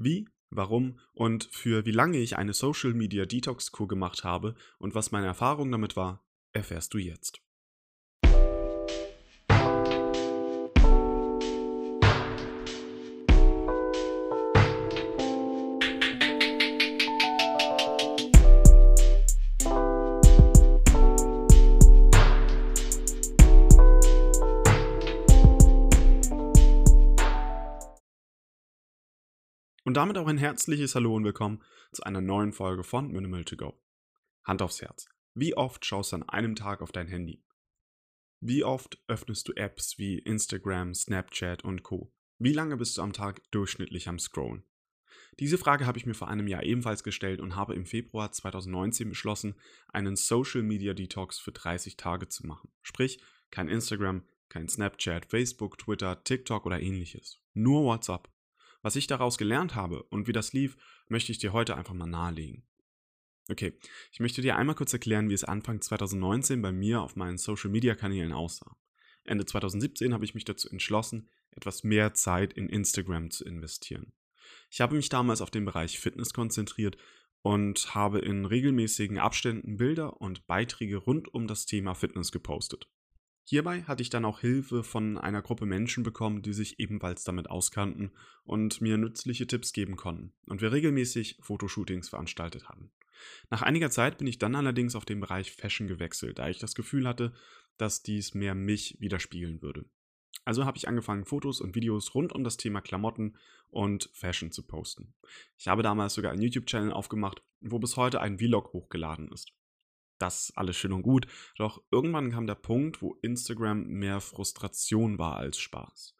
[0.00, 4.94] Wie, warum und für wie lange ich eine Social Media Detox Kur gemacht habe und
[4.94, 7.42] was meine Erfahrung damit war, erfährst du jetzt.
[29.88, 33.56] Und damit auch ein herzliches Hallo und willkommen zu einer neuen Folge von Minimal to
[33.56, 33.80] Go.
[34.44, 35.08] Hand aufs Herz.
[35.32, 37.42] Wie oft schaust du an einem Tag auf dein Handy?
[38.38, 42.12] Wie oft öffnest du Apps wie Instagram, Snapchat und Co?
[42.38, 44.62] Wie lange bist du am Tag durchschnittlich am Scrollen?
[45.40, 49.08] Diese Frage habe ich mir vor einem Jahr ebenfalls gestellt und habe im Februar 2019
[49.08, 49.54] beschlossen,
[49.88, 52.68] einen Social Media Detox für 30 Tage zu machen.
[52.82, 57.40] Sprich, kein Instagram, kein Snapchat, Facebook, Twitter, TikTok oder ähnliches.
[57.54, 58.28] Nur WhatsApp
[58.82, 60.76] was ich daraus gelernt habe und wie das lief,
[61.08, 62.66] möchte ich dir heute einfach mal nahelegen.
[63.50, 63.78] Okay,
[64.12, 68.32] ich möchte dir einmal kurz erklären, wie es Anfang 2019 bei mir auf meinen Social-Media-Kanälen
[68.32, 68.76] aussah.
[69.24, 74.12] Ende 2017 habe ich mich dazu entschlossen, etwas mehr Zeit in Instagram zu investieren.
[74.70, 76.98] Ich habe mich damals auf den Bereich Fitness konzentriert
[77.42, 82.88] und habe in regelmäßigen Abständen Bilder und Beiträge rund um das Thema Fitness gepostet.
[83.50, 87.48] Hierbei hatte ich dann auch Hilfe von einer Gruppe Menschen bekommen, die sich ebenfalls damit
[87.48, 88.10] auskannten
[88.44, 92.90] und mir nützliche Tipps geben konnten und wir regelmäßig Fotoshootings veranstaltet hatten.
[93.48, 96.74] Nach einiger Zeit bin ich dann allerdings auf den Bereich Fashion gewechselt, da ich das
[96.74, 97.32] Gefühl hatte,
[97.78, 99.86] dass dies mehr mich widerspiegeln würde.
[100.44, 103.38] Also habe ich angefangen, Fotos und Videos rund um das Thema Klamotten
[103.70, 105.14] und Fashion zu posten.
[105.56, 109.54] Ich habe damals sogar einen YouTube-Channel aufgemacht, wo bis heute ein Vlog hochgeladen ist.
[110.18, 115.36] Das alles schön und gut, doch irgendwann kam der Punkt, wo Instagram mehr Frustration war
[115.36, 116.14] als Spaß.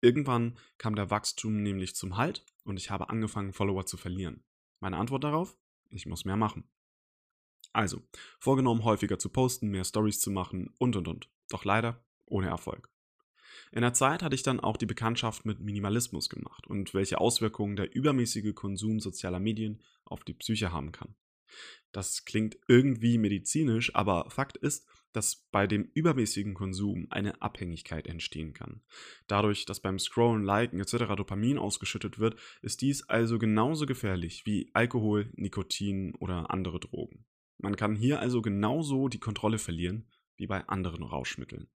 [0.00, 4.44] Irgendwann kam der Wachstum nämlich zum Halt und ich habe angefangen, Follower zu verlieren.
[4.80, 5.56] Meine Antwort darauf?
[5.90, 6.68] Ich muss mehr machen.
[7.72, 8.02] Also,
[8.38, 11.30] vorgenommen, häufiger zu posten, mehr Stories zu machen und und und.
[11.48, 12.90] Doch leider ohne Erfolg.
[13.72, 17.76] In der Zeit hatte ich dann auch die Bekanntschaft mit Minimalismus gemacht und welche Auswirkungen
[17.76, 21.14] der übermäßige Konsum sozialer Medien auf die Psyche haben kann.
[21.92, 28.52] Das klingt irgendwie medizinisch, aber Fakt ist, dass bei dem übermäßigen Konsum eine Abhängigkeit entstehen
[28.52, 28.82] kann.
[29.28, 31.14] Dadurch, dass beim Scrollen, Liken etc.
[31.16, 37.24] Dopamin ausgeschüttet wird, ist dies also genauso gefährlich wie Alkohol, Nikotin oder andere Drogen.
[37.58, 41.68] Man kann hier also genauso die Kontrolle verlieren wie bei anderen Rauschmitteln.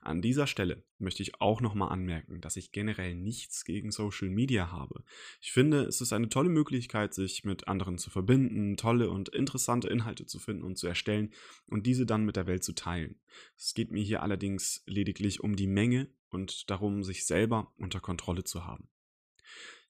[0.00, 4.70] An dieser Stelle möchte ich auch nochmal anmerken, dass ich generell nichts gegen Social Media
[4.70, 5.04] habe.
[5.40, 9.88] Ich finde, es ist eine tolle Möglichkeit, sich mit anderen zu verbinden, tolle und interessante
[9.88, 11.32] Inhalte zu finden und zu erstellen
[11.66, 13.20] und diese dann mit der Welt zu teilen.
[13.56, 18.44] Es geht mir hier allerdings lediglich um die Menge und darum, sich selber unter Kontrolle
[18.44, 18.88] zu haben.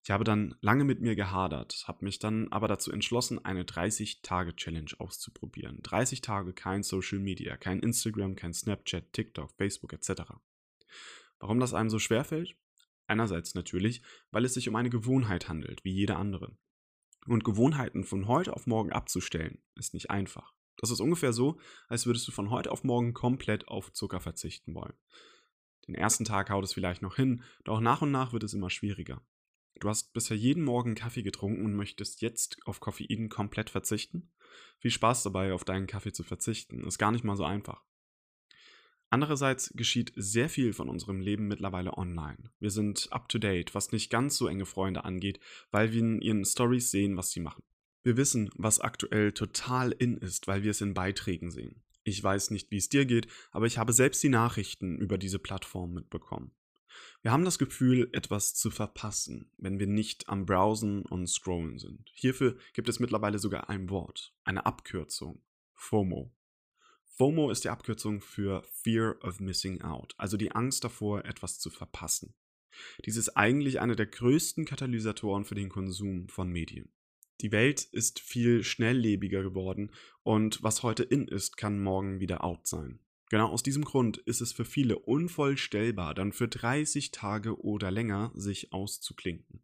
[0.06, 4.92] Ich habe dann lange mit mir gehadert, habe mich dann aber dazu entschlossen, eine 30-Tage-Challenge
[4.98, 5.82] auszuprobieren.
[5.82, 10.22] 30 Tage kein Social Media, kein Instagram, kein Snapchat, TikTok, Facebook etc.
[11.40, 12.54] Warum das einem so schwer fällt?
[13.08, 14.00] Einerseits natürlich,
[14.30, 16.56] weil es sich um eine Gewohnheit handelt, wie jede andere.
[17.26, 20.54] Und Gewohnheiten von heute auf morgen abzustellen, ist nicht einfach.
[20.76, 21.58] Das ist ungefähr so,
[21.88, 24.94] als würdest du von heute auf morgen komplett auf Zucker verzichten wollen.
[25.88, 28.70] Den ersten Tag haut es vielleicht noch hin, doch nach und nach wird es immer
[28.70, 29.20] schwieriger.
[29.78, 34.32] Du hast bisher jeden Morgen Kaffee getrunken und möchtest jetzt auf Koffein komplett verzichten?
[34.78, 36.86] Viel Spaß dabei, auf deinen Kaffee zu verzichten.
[36.86, 37.82] Ist gar nicht mal so einfach.
[39.10, 42.50] Andererseits geschieht sehr viel von unserem Leben mittlerweile online.
[42.58, 46.20] Wir sind up to date, was nicht ganz so enge Freunde angeht, weil wir in
[46.20, 47.62] ihren Stories sehen, was sie machen.
[48.02, 51.82] Wir wissen, was aktuell total in ist, weil wir es in Beiträgen sehen.
[52.02, 55.38] Ich weiß nicht, wie es dir geht, aber ich habe selbst die Nachrichten über diese
[55.38, 56.52] Plattform mitbekommen.
[57.22, 62.10] Wir haben das Gefühl, etwas zu verpassen, wenn wir nicht am Browsen und Scrollen sind.
[62.14, 65.42] Hierfür gibt es mittlerweile sogar ein Wort, eine Abkürzung,
[65.74, 66.32] FOMO.
[67.16, 71.70] FOMO ist die Abkürzung für Fear of Missing Out, also die Angst davor, etwas zu
[71.70, 72.34] verpassen.
[73.04, 76.90] Dies ist eigentlich einer der größten Katalysatoren für den Konsum von Medien.
[77.40, 82.66] Die Welt ist viel schnelllebiger geworden und was heute in ist, kann morgen wieder out
[82.66, 83.00] sein.
[83.28, 88.30] Genau aus diesem Grund ist es für viele unvollstellbar, dann für 30 Tage oder länger
[88.34, 89.62] sich auszuklinken.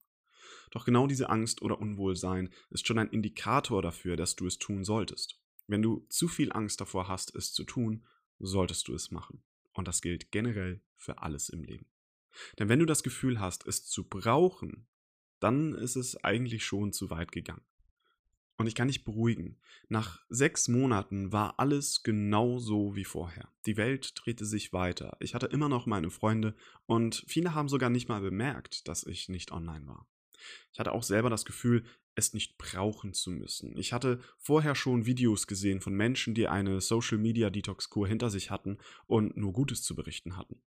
[0.73, 4.85] Doch genau diese Angst oder Unwohlsein ist schon ein Indikator dafür, dass du es tun
[4.85, 5.39] solltest.
[5.69, 8.05] Wenn du zu viel Angst davor hast, es zu tun,
[8.39, 9.45] solltest du es machen.
[9.73, 11.87] Und das gilt generell für alles im Leben.
[12.59, 14.89] Denn wenn du das Gefühl hast, es zu brauchen,
[15.39, 17.65] dann ist es eigentlich schon zu weit gegangen.
[18.59, 19.59] Und ich kann dich beruhigen.
[19.89, 23.49] Nach sechs Monaten war alles genau so wie vorher.
[23.67, 25.17] Die Welt drehte sich weiter.
[25.21, 26.55] Ich hatte immer noch meine Freunde
[26.87, 30.07] und viele haben sogar nicht mal bemerkt, dass ich nicht online war.
[30.73, 31.85] Ich hatte auch selber das Gefühl,
[32.15, 33.77] es nicht brauchen zu müssen.
[33.79, 38.29] Ich hatte vorher schon Videos gesehen von Menschen, die eine Social Media Detox Kur hinter
[38.29, 40.63] sich hatten und nur Gutes zu berichten hatten.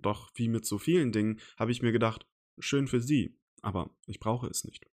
[0.00, 2.26] Doch wie mit so vielen Dingen habe ich mir gedacht,
[2.58, 4.86] schön für sie, aber ich brauche es nicht.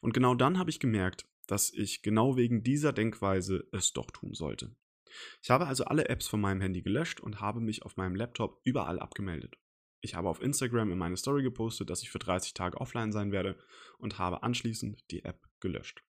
[0.00, 4.34] Und genau dann habe ich gemerkt, dass ich genau wegen dieser Denkweise es doch tun
[4.34, 4.74] sollte.
[5.42, 8.60] Ich habe also alle Apps von meinem Handy gelöscht und habe mich auf meinem Laptop
[8.64, 9.56] überall abgemeldet.
[10.00, 13.32] Ich habe auf Instagram in meine Story gepostet, dass ich für 30 Tage offline sein
[13.32, 13.58] werde
[13.98, 16.04] und habe anschließend die App gelöscht.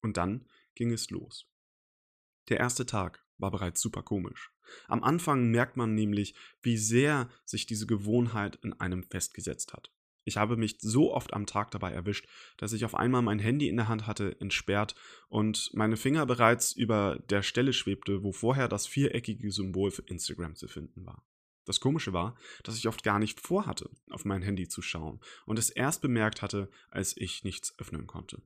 [0.00, 1.48] Und dann ging es los.
[2.48, 4.52] Der erste Tag war bereits super komisch.
[4.86, 9.92] Am Anfang merkt man nämlich, wie sehr sich diese Gewohnheit in einem festgesetzt hat.
[10.26, 12.26] Ich habe mich so oft am Tag dabei erwischt,
[12.56, 14.96] dass ich auf einmal mein Handy in der Hand hatte, entsperrt
[15.28, 20.56] und meine Finger bereits über der Stelle schwebte, wo vorher das viereckige Symbol für Instagram
[20.56, 21.24] zu finden war.
[21.64, 25.60] Das Komische war, dass ich oft gar nicht vorhatte, auf mein Handy zu schauen und
[25.60, 28.42] es erst bemerkt hatte, als ich nichts öffnen konnte.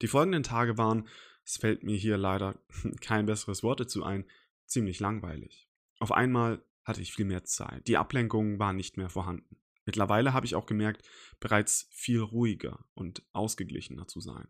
[0.00, 1.08] Die folgenden Tage waren,
[1.44, 2.56] es fällt mir hier leider
[3.00, 4.24] kein besseres Wort dazu ein,
[4.64, 5.68] ziemlich langweilig.
[5.98, 7.88] Auf einmal hatte ich viel mehr Zeit.
[7.88, 9.56] Die Ablenkungen waren nicht mehr vorhanden.
[9.88, 11.08] Mittlerweile habe ich auch gemerkt,
[11.40, 14.46] bereits viel ruhiger und ausgeglichener zu sein.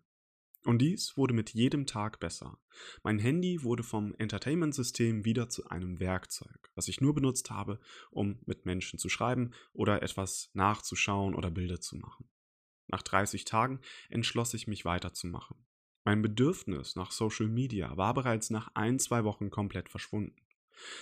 [0.64, 2.58] Und dies wurde mit jedem Tag besser.
[3.04, 7.78] Mein Handy wurde vom Entertainment-System wieder zu einem Werkzeug, was ich nur benutzt habe,
[8.10, 12.28] um mit Menschen zu schreiben oder etwas nachzuschauen oder Bilder zu machen.
[12.88, 15.64] Nach 30 Tagen entschloss ich mich weiterzumachen.
[16.02, 20.42] Mein Bedürfnis nach Social Media war bereits nach ein, zwei Wochen komplett verschwunden.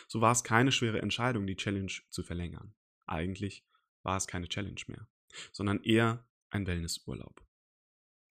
[0.08, 2.74] So war es keine schwere Entscheidung, die Challenge zu verlängern.
[3.06, 3.64] Eigentlich
[4.06, 5.06] war es keine Challenge mehr,
[5.52, 7.44] sondern eher ein Wellnessurlaub.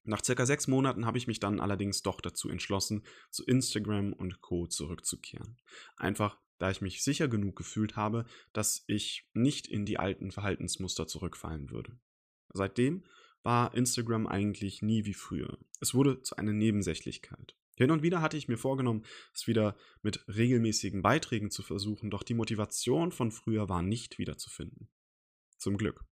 [0.04, 4.40] Nach circa sechs Monaten habe ich mich dann allerdings doch dazu entschlossen, zu Instagram und
[4.42, 4.68] Co.
[4.68, 5.58] zurückzukehren.
[5.98, 11.08] Einfach da ich mich sicher genug gefühlt habe, dass ich nicht in die alten Verhaltensmuster
[11.08, 12.00] zurückfallen würde.
[12.54, 13.04] Seitdem
[13.44, 15.58] war Instagram eigentlich nie wie früher.
[15.82, 17.58] Es wurde zu einer Nebensächlichkeit.
[17.76, 22.24] Hin und wieder hatte ich mir vorgenommen, es wieder mit regelmäßigen Beiträgen zu versuchen, doch
[22.24, 24.88] die Motivation von früher war nicht wiederzufinden.
[25.66, 26.06] Zum Glück.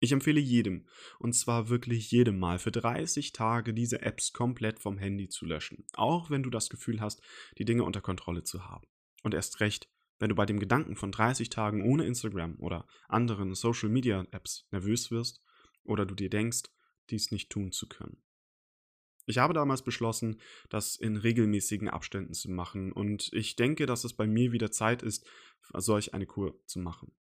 [0.00, 0.88] Ich empfehle jedem,
[1.20, 5.86] und zwar wirklich jedem Mal, für 30 Tage diese Apps komplett vom Handy zu löschen,
[5.92, 7.22] auch wenn du das Gefühl hast,
[7.56, 8.88] die Dinge unter Kontrolle zu haben.
[9.22, 9.88] Und erst recht,
[10.18, 14.66] wenn du bei dem Gedanken von 30 Tagen ohne Instagram oder anderen Social Media Apps
[14.72, 15.40] nervös wirst
[15.84, 16.64] oder du dir denkst,
[17.10, 18.20] dies nicht tun zu können.
[19.24, 24.14] Ich habe damals beschlossen, das in regelmäßigen Abständen zu machen und ich denke, dass es
[24.14, 25.30] bei mir wieder Zeit ist,
[25.74, 27.12] solch eine Kur zu machen.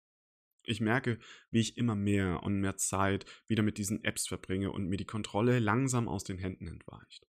[0.69, 1.19] Ich merke,
[1.51, 5.07] wie ich immer mehr und mehr Zeit wieder mit diesen Apps verbringe und mir die
[5.07, 7.27] Kontrolle langsam aus den Händen entweicht.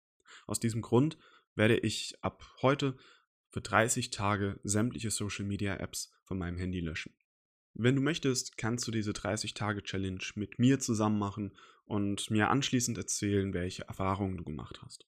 [0.47, 1.19] Aus diesem Grund
[1.55, 2.97] werde ich ab heute
[3.51, 7.15] für 30 Tage sämtliche Social Media Apps von meinem Handy löschen.
[7.75, 11.55] Wenn du möchtest, kannst du diese 30-Tage-Challenge mit mir zusammen machen
[11.85, 15.07] und mir anschließend erzählen, welche Erfahrungen du gemacht hast.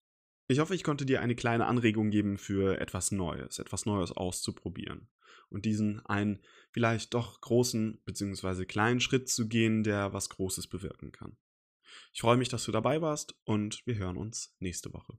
[0.50, 5.10] Ich hoffe, ich konnte dir eine kleine Anregung geben für etwas Neues, etwas Neues auszuprobieren
[5.50, 6.40] und diesen einen
[6.70, 8.64] vielleicht doch großen bzw.
[8.64, 11.36] kleinen Schritt zu gehen, der was Großes bewirken kann.
[12.14, 15.18] Ich freue mich, dass du dabei warst und wir hören uns nächste Woche.